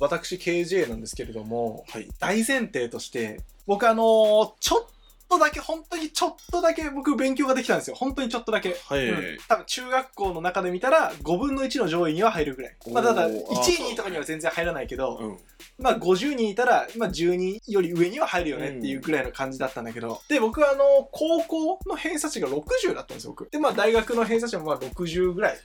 [0.00, 2.08] 私 KJ なんですけれども、はい。
[2.18, 4.86] 大前提として、僕あのーちょっ
[5.28, 7.96] とだけ、本当にちょっとだけ僕勉強ができたんですよ。
[7.96, 8.76] 本当にちょっとだけ。
[8.88, 9.08] はい。
[9.08, 12.76] うん多分中学校の中で見たら5分の1の上位には入るぐらい。
[12.92, 15.38] まあただ1おー位あー2位とかには全然入らないけど、うん。
[15.78, 23.48] まあ50人いたら、まあ10人より上には入るよねっていうぐらいの感じだったんだけど、で、僕はあの、高校の偏差値が60だったんですよ、僕。
[23.50, 25.58] で、まあ大学の偏差値もまあ60ぐらい。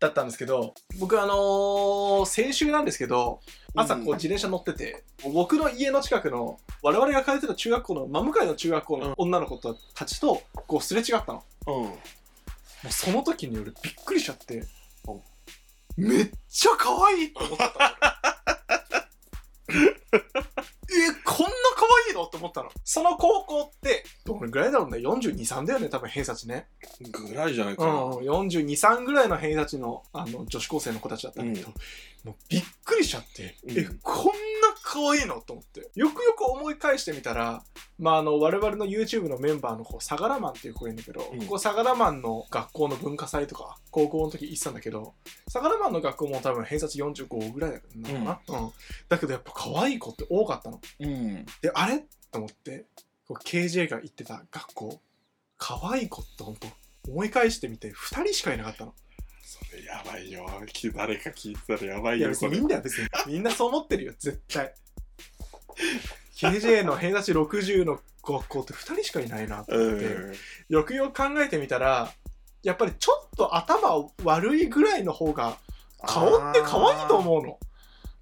[0.00, 3.40] だったんですけど、僕あのー先週なんですけど、
[3.76, 9.58] 朝こううん自転車乗ってて、僕の家の近くの、我々が通ってた中学校の、真向かいの中学校の女の子
[9.94, 11.44] たちと、こうすれ違ったの。
[11.66, 11.74] うん。
[11.74, 11.90] も
[12.88, 14.64] うその時に俺びっくりしちゃって
[15.98, 17.70] うん、めっちゃ可愛いって思ったの。
[20.88, 22.24] え、こんな可愛いの？
[22.24, 22.70] って思ったの。
[22.84, 25.88] その高校って、どれぐらいだろうね ?42、3だよね？
[25.88, 26.68] 多分偏差値ね。
[27.00, 27.92] ぐらいじゃないうん、かな。
[27.92, 31.72] 42、3ぐらいの偏差値のあの女子高生の子たちだったんだけど、
[32.24, 32.62] もうびっ
[32.96, 34.32] くりしちゃって、うんえ、こんな
[34.82, 35.40] 可愛いの？
[35.42, 35.90] と思って。
[35.94, 37.62] よくよく思い返してみたら、
[37.98, 45.14] まあ、あの、我々の YouTube のメンバーの子、サガラマンっていう子がいるんだけど、うんここサガラマンの学校の文化祭とか、高校の時行ってたんだけど、
[45.48, 48.70] サガラマンの学校も多分偏差値45ぐらいだったのかな、うん、
[49.08, 50.80] だけどやっぱ可愛い子って多かったの。
[51.00, 51.46] うん。
[51.60, 52.04] で、あれ？
[52.30, 52.86] と思って、
[53.26, 55.00] こう KJ が行ってた学校、
[55.58, 56.68] 可愛い子って本当
[57.10, 58.94] 思い返してみて、2人しかいなかったの。
[59.46, 60.44] それやばいよ。
[60.66, 62.34] き誰か聞いてたらやばいいやよ。
[62.34, 64.74] それ別にいいんだよ別にみんなそう思ってるよ絶対
[66.36, 70.32] KJ の偏差値60の学校って2人しかいないなとう思って、ん。
[70.68, 72.10] よくよく考えてみたら
[72.64, 75.56] やっぱりちょっと頭悪いぐらいの方が
[76.04, 77.58] 顔って可愛いと思うの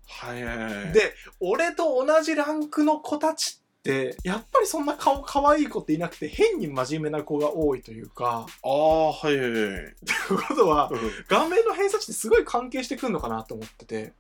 [0.07, 0.93] はいはいはい。
[0.93, 8.47] で俺と同じランクの子たちってやっぱりそんな顔可愛い子っていなくて変に真面目な子が多いというか。
[8.63, 9.53] ああ、はいはいはい。
[9.53, 10.99] ということはうん。
[11.29, 14.15] 顔面の偏差値ってすごい関係してくるのかなと思ってて。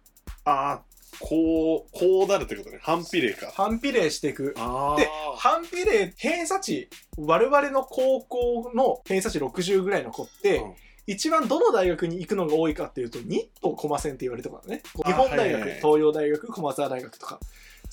[0.45, 0.83] ああ、
[1.19, 2.79] こう、こうなるってことね。
[2.83, 3.51] 反比例か。
[3.55, 4.55] 反比例していく。
[4.59, 10.75] あで反比例偏差値我々の高校の偏差値60ぐらいの子って、うん。
[11.07, 14.83] 一番どの大学に行くのが多いかっていうとニット駒線って言われてるね。
[15.05, 15.71] あ日本大学、はいはいはい。
[15.77, 17.41] 東洋大学駒澤大学とか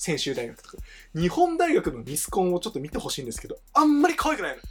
[0.02, 0.76] 専修大学とか。
[1.14, 4.62] 日本大学のミスコンをちょっと見てほしいんですけどあんまり可愛くないの。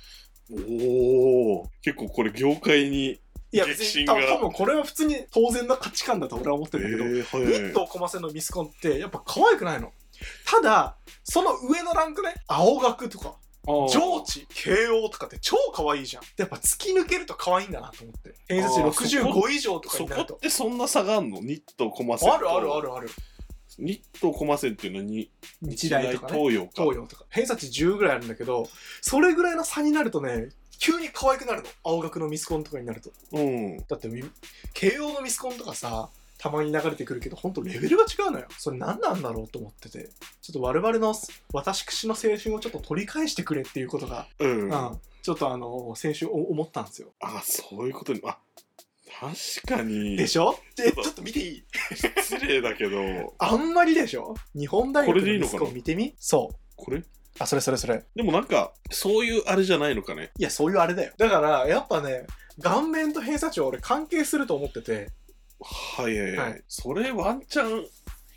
[0.52, 3.22] おお結構これ業界に
[3.54, 7.52] いや別に多分これは普通に当然な価値観だと俺は思ってるんだけど、えーはい。
[7.54, 9.94] はいニット駒線のミスコンってやっぱ可愛くないの。
[10.46, 13.88] ただその上のランクね青学とか上
[14.26, 16.24] 智慶応とかって超可愛いじゃん。
[16.36, 18.34] やっぱ突き抜けると可愛いんだなと思って。
[18.48, 20.36] 偏差値あーそこ65以上とかそこになると。
[20.36, 21.40] ってそんな差があるの？
[21.40, 22.36] ニットコマ線と。
[22.36, 23.10] あるあるあるある
[23.80, 25.30] ニットコマ線っていうのに
[25.62, 26.40] 日大とかね。
[26.40, 26.72] 東洋か。
[26.76, 27.26] 東洋とか。
[27.30, 28.68] 偏差値10ぐらいあるんだけど
[29.02, 30.50] それぐらいの差になるとね
[30.80, 31.68] 急に可愛くなるの。
[31.84, 33.12] 青学のミスコンとかになると。
[33.34, 33.78] うん。
[33.88, 34.24] だってみ
[34.74, 36.10] 慶応のミスコンとかさ
[36.40, 38.48] たまに流れてくるけど本当レベルが違うのよ。
[38.58, 40.10] それ何なんだろうと思ってて。
[40.42, 41.14] ちょっと我々の
[41.54, 44.74] 私の青春をちょっと取り返してくれっていうことがうん、うん。
[44.74, 47.10] あちょっとあの先週お思ったんですよ。
[47.44, 48.40] そういうことにあ
[49.22, 50.18] 確かに。
[50.18, 50.58] でしょ？
[50.76, 51.64] でちょっと見ていい？
[51.96, 53.36] 失礼だけど。
[53.38, 54.34] あんまりでしょ？
[54.56, 56.16] 日本大学のかなのミスコン見てみ？
[56.18, 56.56] そう。
[56.76, 57.04] これ？
[57.38, 58.04] あ、それそれそれ。
[58.16, 60.32] でもなんかそういうあれじゃないのかね？
[60.40, 61.14] いや、そういうあれだよ。
[61.20, 62.26] だから、やっぱね、
[62.64, 65.12] 顔面と偏差値は俺関係すると思ってて、
[65.96, 66.64] はいはいはい、はい。
[66.68, 67.86] それワンチャン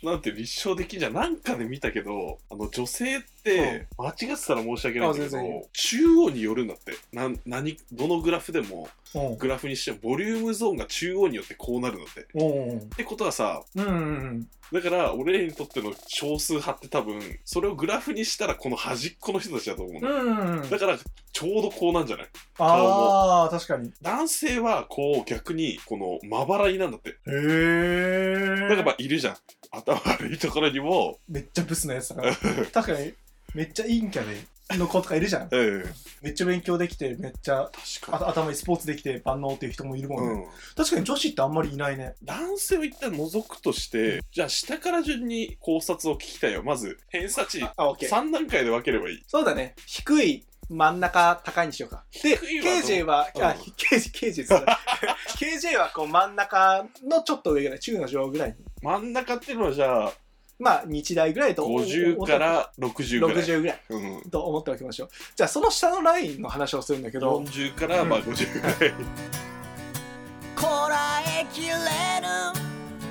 [0.05, 9.37] なんて立証できんじゃんなんかで見たけどあの女性って間違ってたら申し訳ないんだけあ全然いいど中央によるんだってなん何どのグラフでもうん。
[9.37, 12.89] グラフにしてもボリュームゾーンが中央によってこうなるんだってっうん。
[12.89, 20.01] てことはさうんうんだから俺らにとっての少数派って多分それをグラフにしたらこの端っこの人たちだと思ううん。
[20.01, 20.69] の、うんうん。
[20.69, 22.27] だからちょうどこうなんじゃない？
[22.57, 23.91] ああ、確かに。
[24.01, 28.45] 男性はこう逆にこのまばらになんだってへえ。
[28.61, 29.35] だからまあいるじゃん
[29.71, 32.35] 頭悪いところにもめっちゃブスなやつだから。
[32.71, 33.13] 確かに、
[33.53, 35.49] めっちゃ陰キャで、の子とかいるじゃん。
[35.51, 35.83] うん
[36.21, 37.69] めっちゃ勉強できて、めっちゃ
[38.01, 40.35] 確かあ頭いいスポーツできて万能っていう人もいるもんね。
[40.35, 42.15] に、うん、確かに女子ってあんまりいないね。
[42.23, 48.09] 男性を一旦除くとしてじゃあ下から順に考察を聞きたいよまず偏差値あ、オッケー。
[48.09, 49.75] 3段階で分ければいいそうだね。
[49.85, 52.03] 低い、真ん中、高いにしようか。
[52.23, 53.39] で、KJ は、う？
[53.39, 54.65] んあ、KJ、KJ ですね
[55.73, 58.55] KJ はこう真ん中のちょっと上ぐらい、中の上ぐらいに。
[58.81, 60.13] 真ん中っていうのはじゃあ
[60.57, 61.65] まあ、日大ぐらいと。
[61.65, 65.09] 50から60ぐらい60ぐらいうん、と思っておきましょう。
[65.35, 68.93] じゃあ、その下のラインの話をするんだけど、40からまあ50ぐらい、
[70.55, 71.75] こらえきれぬ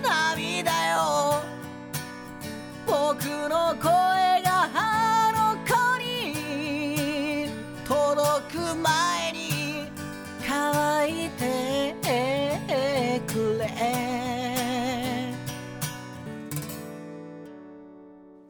[0.02, 1.42] 涙よ
[2.86, 4.23] 僕の声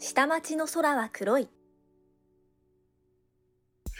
[0.07, 1.49] 下町の空は黒い。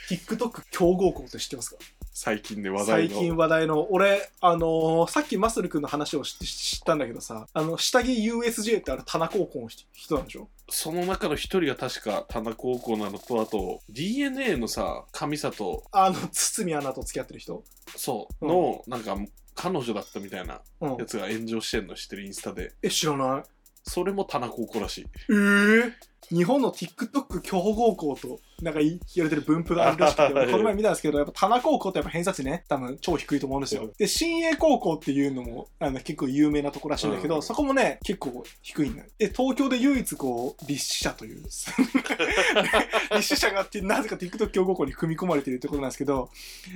[0.07, 1.77] TikTok 強豪校って知ってますか？
[2.13, 3.09] 最近で話題の。
[3.09, 10.47] 最近話題の、俺、あのーさっきマッスル君の話を知知ったんだけどさ、あの、下着 USJ ってあれ、田中高校の人人なんでしょ？
[10.69, 17.63] その中の一人が確か田中高校なのと、あと DNA のさ、上里、あの、堤アナと付き合ってる人？
[17.95, 18.51] そう、うん。
[18.51, 19.17] の、なんか、
[19.55, 20.97] 彼女だったみたいなうん。
[20.97, 21.05] や。
[21.07, 22.25] つが炎上してんの知ってる？
[22.25, 22.73] インスタで。
[22.83, 23.43] え、知らない
[23.87, 25.05] それも田中高校らしい。
[25.29, 25.93] えー、
[26.29, 33.91] 日本の TikTok 強豪校となんか言われてる分布があるらしくて、はいこの前見たんですけど、やっぱ田中高校ってやっぱ偏差値ね、多分超低いと思うんですよ。
[33.97, 39.07] で、新栄高校っていうのもあの結構有名なとこらしいんだけど、うんそこもね、結構低いんだよ。
[39.17, 41.43] で、東京で唯一こう、立志社という、
[43.15, 46.29] 立志社があって、なぜか TikTok 強豪校に組み込まれているところなんですけど、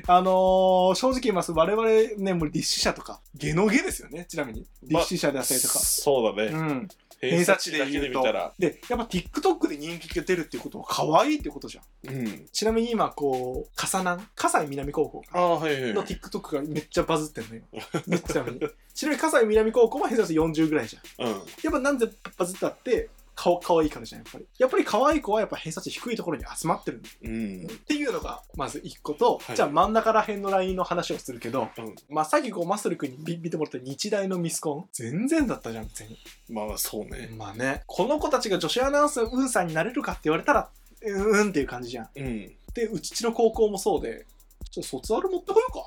[0.07, 1.87] あのー正直言います、我々
[2.17, 4.65] ね、もう立志社とか、ゲノゲですよね、ちなみに。
[4.83, 5.79] 立志社であったりとか。
[5.79, 6.51] そうだね。
[6.51, 6.87] うん。
[7.19, 8.53] 偏差値で見たら。
[8.57, 11.81] で、やっぱ TikTok で人気が出るっていうことは可愛いってことじゃ
[12.11, 12.15] ん。
[12.15, 12.47] うん。
[12.51, 15.73] ちなみに今、こう、笠南、笠井南高校のはい。
[15.93, 17.61] TikTok がめっちゃバズってんのよ。
[18.07, 18.59] めっちゃに。
[18.93, 21.27] ちなみに笠井南高校は偏差値40ぐらいじゃん。
[21.27, 21.33] うん。
[21.33, 22.07] やっぱなんで
[22.37, 24.45] バズったって、顔可愛いからじゃん、やっぱり。
[24.57, 27.67] やっぱり可愛い子はやっぱ偏差値低いところに集まってるうん。
[27.67, 36.17] っていうのが、まず一個と、はいじゃあ真ん中ら辺のラインの話をするけど、うんまあさっきこうマッスル君に見見てもらった日大のミスコン、全然だったじゃん、別に。
[36.49, 37.29] まあまあ、そうね。
[37.37, 40.69] まあね、この子たちが女子アナウンサー、ウンさんになれるかって言われたら、
[41.01, 42.09] うーんっていう感じじゃん。
[42.13, 42.51] うん。
[42.73, 44.25] で、うちの高校もそうで、
[44.69, 45.79] ちょっと卒アル持ってこようか。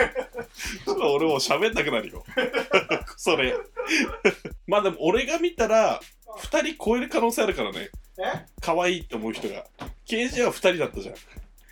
[0.86, 2.24] 俺もう喋んなくなるよ。
[3.16, 3.54] それ。
[4.66, 6.00] まあでも俺が見たら、
[6.38, 7.90] 二人超える可能性あるからね。
[8.18, 8.46] え？
[8.60, 9.64] 可愛いって思う人が。
[10.06, 11.14] KJ は二人だったじゃん。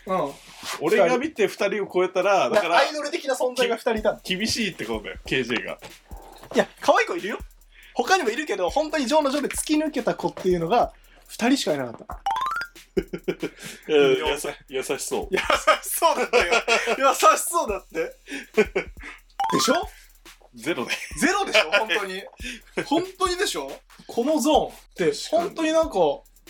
[0.06, 0.32] うん。
[0.81, 4.20] 俺が見て二人を超えたら、だからアイドル的な存在が2人いたの。
[4.25, 5.79] 厳しいってことだよ、KJ が。
[6.55, 7.38] いや、可愛い子いるよ。
[7.94, 10.93] 他にもいるけど、本当に上の上で突き抜けた子っていうのが、
[11.31, 12.20] 2人しかいなかった。
[13.88, 13.93] い
[14.23, 15.29] ややさ優しそう。
[15.31, 15.43] 優し
[15.82, 16.53] そうだったよ。
[16.99, 18.17] 優しそうだって。
[19.53, 19.88] でしょ？
[20.54, 20.92] ゼロで。
[21.20, 21.70] ゼロでしょ？
[21.70, 22.22] 本当に。
[22.86, 23.70] 本当にでしょ？
[24.06, 25.96] このゾーンって、本当になんか、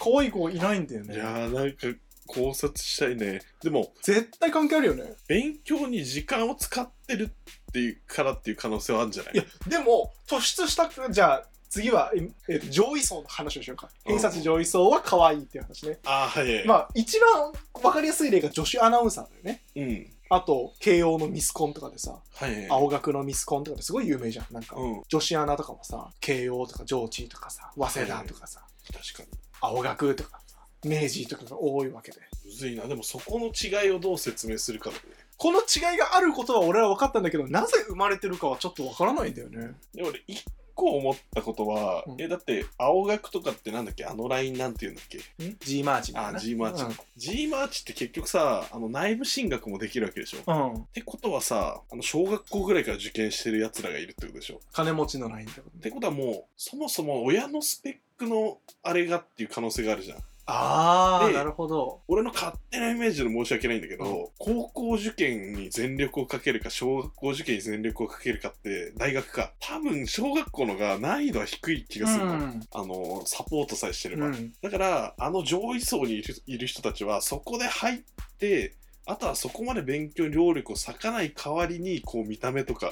[0.01, 1.15] 可愛い子いないんだよね。
[1.15, 3.41] いやーなんか考察したいね。
[3.63, 5.15] でも、絶対関係あるよね。
[5.27, 9.35] 勉強に時間を使ってるっていうからっていう可能性はあるんじゃない？
[9.35, 12.13] いや、でも、突出した、じゃあ、次は、
[12.49, 13.91] え上位層の話をしようか。
[14.07, 15.99] うん偏差値上位層は可愛いっていう話ね。
[16.07, 16.67] ああ、はいはい。
[16.67, 17.53] まあ、一番
[17.83, 19.63] わかりやすい例が女子アナウンサーだよね。
[19.77, 20.11] うん。
[20.31, 22.67] あと、慶応のミスコンとかでさ、はいはい。
[22.69, 24.47] 青学のミスコンとかですごい有名じゃん。
[24.53, 25.03] なんか、うん。
[25.09, 29.29] 女子アナとかもさ、慶応とか上智とかさ、早稲田とかさ、確かに。
[29.61, 32.19] 青学とかさ、明治とかが多いわけで。
[32.45, 32.85] むずいな。
[32.87, 35.03] でもそこの違いをどう説明するかだね。
[35.37, 39.71] この違いがあることは俺は分かったんだけど、なぜ生まれてるかはちょっと分からないんだよね。
[39.95, 40.45] で俺、一
[40.79, 44.05] 個思ったことは、うんえ、だって、青学とかってなんだっけ？
[44.05, 45.19] あのラインなんて言うんだっけ？
[45.83, 46.39] GMARCHみたいあ、な。
[46.39, 50.39] GMARCH、うん G マーチって結局さ、あの内部進学もできるわけでしょ？
[50.39, 50.85] っうん。
[50.87, 54.61] てことはさ、あの小学校ぐらいから受験してる奴らがいるってことでしょ？
[54.73, 60.19] 金持ちのラインってことねってことはもう、そもそも親のスペックのあれがっていう可能性があるじゃん。
[60.51, 62.01] ああ、でなるほど。
[62.09, 69.53] 俺の勝手なイメージで申し訳ないんだけど、うん高校受験に全力をかけるか、小学校受験に全力をかけるかって、大学か。
[69.61, 72.33] 多分、小学校のが難易度は低い気がするの。
[72.33, 74.29] うんあの、サポートさえしてれば。
[74.29, 74.53] うん。
[74.63, 78.01] だから、あの上位層にいるいる人たちは、そこで入っ
[78.39, 78.75] て、
[79.05, 82.91] あとはそこまで勉強に労力を割かない代わりに、こう、見た目とか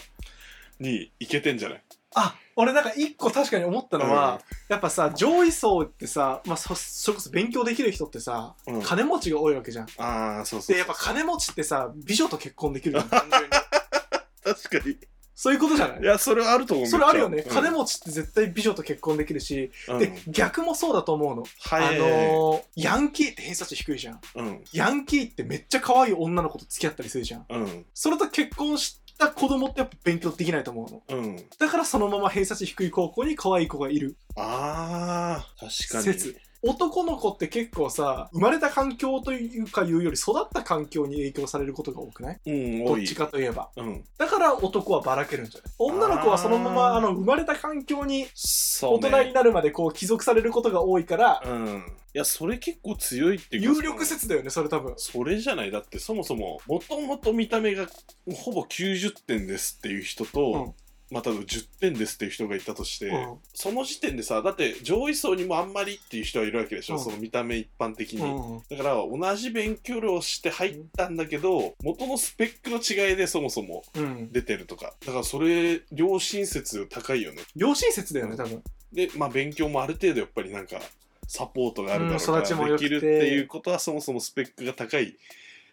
[0.78, 1.82] にいけてんじゃない？
[2.14, 9.86] あ、俺なんか一個確かに思ったのは、やっぱさ、上位層ってさ、まあそ、それこそ勉強できる人ってさ、うん金持ちが多いわけじゃん。
[9.98, 13.48] ああ、そうそうそうで、やっぱ金持ちってさ、美女と結婚できるじゃん、 単純に。
[13.50, 14.96] 確かに。
[15.38, 16.00] そういうことじゃない？
[16.00, 16.86] いや、それはあると思う。
[16.86, 21.44] それあるよね、金持ちって絶対美女と結婚できるし、うんで、逆もそうだと思うの。
[21.60, 24.20] はいあのー、ヤンキーって偏差値低いじゃん。
[24.36, 24.64] うん。
[24.72, 27.44] ヤンキーってめっちゃ可愛い女の子と付き合ったりするじゃん。
[27.50, 27.86] うん。
[27.92, 31.20] それと結婚した子供ってやっぱ勉強できないと思うの。
[31.20, 31.36] うん。
[31.58, 36.04] だからそのまま偏差値低い高校に可愛い子がいるああ、確かに。
[36.04, 36.36] 説。
[36.62, 42.40] 男の子って結構さ、生まれた環境というかいうより育った環境に影響されることが多くない？
[42.46, 43.00] うん、多い。
[43.00, 43.68] どっちかといえば。
[43.76, 44.04] うん。
[44.18, 45.72] だから男はばらけるんじゃない？
[45.78, 49.08] 女の子はそのままあーあの生まれた環境にそうね。
[49.10, 51.84] 大人になるまでこう帰属されることが多いから、うん。
[52.14, 54.94] いや、それ結構強いっていうか有力説だよね、それ多分。
[54.96, 55.70] それじゃない？
[55.70, 57.86] だってそもそももともと見た目が
[58.34, 60.74] ほぼ90点ですっていう人と、うん
[61.10, 63.36] まあ多分10点ですっていう人がいたとして、うん。
[63.54, 67.00] その時点でさだって上位層にもあんまりっていう人はいるわけでしょ、うん。
[67.00, 74.32] その見た目一般的に、うんだから同じ勉強量をして入ったんだけど元のスペックの違いでそもそもうん。
[74.32, 74.94] 出てるとか。
[75.04, 77.42] だからそれ良心説高いよね。
[77.54, 78.62] 良心説だよね、多分。
[78.92, 80.80] で、まあ、勉強もある程度やっぱりなんか
[81.28, 85.16] サポートがあるだろううんからできるっていうことはそもそもスペックが高い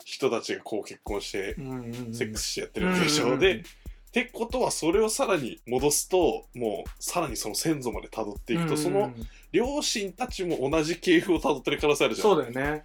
[0.03, 1.55] 人たちがこう結婚して
[2.11, 3.39] セックスしてやってるわけでしょ、うんうんうん。
[3.39, 3.63] で
[4.13, 8.77] ってことはそれをさらに戻すともうさらにその先祖まで辿っていくと、うん。
[8.77, 9.11] その
[9.51, 12.29] 両親たちも同じ系譜を辿ってる可能性あるじゃん。
[12.29, 12.83] そうだよね。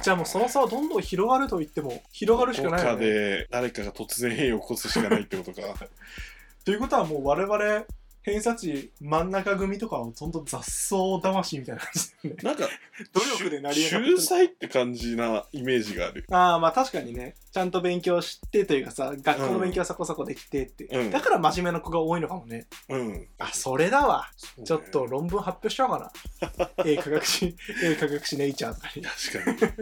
[0.00, 3.04] じゃあもうその差はどんどん広がると言っても広がるしかないよね。
[3.04, 5.74] で誰かが突然変異を起こすしかないってことか。
[6.64, 7.84] ということはもう我々
[8.22, 12.42] 偏差値真ん中組とかはほんと雑草魂みたいな感じだよね。
[12.42, 12.68] なんか
[13.12, 14.18] 努力で成り上がってる。
[14.18, 16.26] 秀才って感じなイメージがある。
[16.30, 17.36] ああまあ確かにね。
[17.52, 21.10] ちゃんと勉強してというかさ学校の勉強はそこそこできてって、うん。
[21.10, 22.66] だから真面目な子が多いのかもね。
[22.88, 23.26] うん。
[23.38, 24.28] あそれだわ。
[24.64, 26.12] ちょっと論文発表しちゃおうか
[26.46, 26.68] な。
[26.84, 28.74] 英科学史英科学史ネイチャー。
[28.74, 29.72] とかに確かに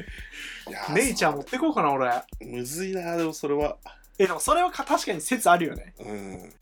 [0.71, 2.11] いやネイチャー持ってこうかな俺。
[2.41, 3.79] むずいなでもそれは
[4.19, 5.95] えでもそれはか確かに説あるよね。
[5.99, 6.53] うん。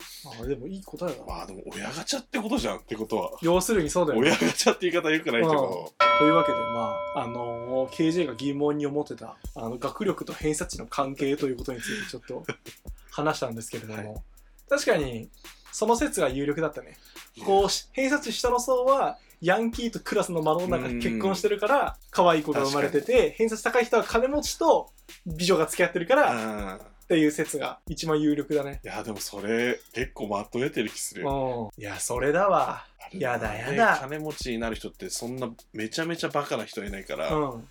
[0.41, 1.25] あでもいい答えだな。
[1.25, 3.31] まあでも親ガチャってことじゃんってことは。
[3.41, 4.29] 要するにそうだよね。
[4.29, 5.93] 親ガチャって言い方よくないけど。
[6.19, 12.43] というわけでまああのー KJ が疑問に思ってたあの学力と偏差値の関係ということについてちょっと
[13.11, 14.21] 話したんですけれども、は
[14.69, 15.29] 確かに
[15.71, 16.97] その説が有力だったね。
[17.45, 24.89] こうし偏差値下の層はヤンキーとクラスのマドンナが結婚してるから可愛い子が生まれてて偏差値高い人は金持ちと
[25.25, 28.81] 美女が付き合ってるからうんっていう説が一番有力だね。
[28.83, 31.71] いやでもそれ結構まとめてる気するよ。
[31.75, 31.81] うん。
[31.81, 32.83] いやそれだわ。
[33.13, 33.93] やだやだ。
[33.93, 37.67] ね金持ちになる人ってそんなめちゃめちゃバカな人いないから、うん。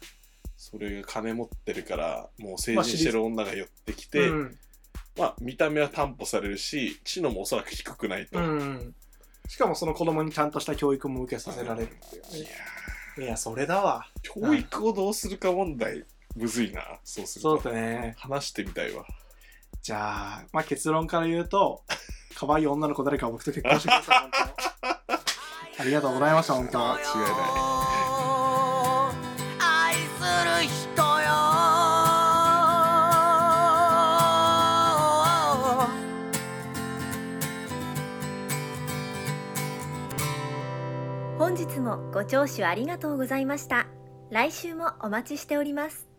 [0.56, 4.58] それが金持ってるからもう成人してる女が寄ってきて、うん。
[5.18, 8.94] まあ見た目は担保されるし知能もおそらく低くないと、うん。
[9.48, 12.48] しかもその子供にちゃんとした教育も受けさせられるっていういね
[13.18, 14.06] やいやそれだわ。
[14.22, 16.04] ー教育をどうするか問題
[16.36, 16.82] むずいな。
[17.02, 18.14] そうするそとうだね。
[18.16, 19.04] 話してみたいわ
[19.84, 21.84] じゃあまあ結論から言うと
[22.34, 27.00] 可愛い女の子誰か僕と結婚してください本当ありがとうございました本当間違い
[29.60, 31.34] 愛する人よ。
[41.38, 43.86] 本日もご聴取ありがとうございました。
[44.30, 46.13] 来週もお待ちしております